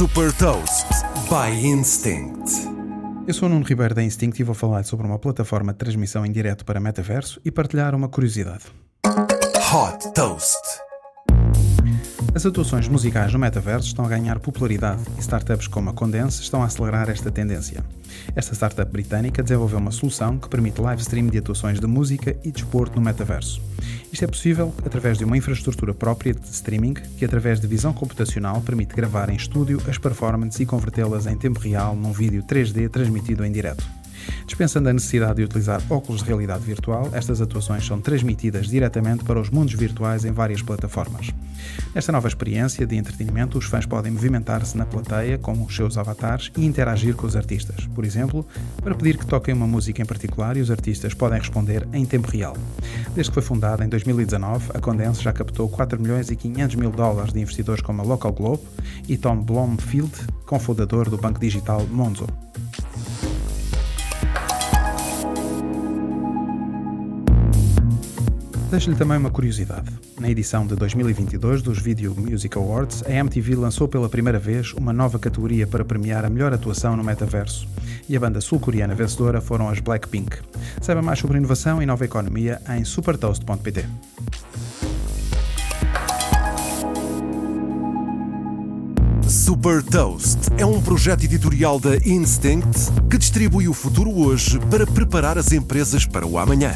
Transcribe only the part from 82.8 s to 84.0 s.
supertoast.pt.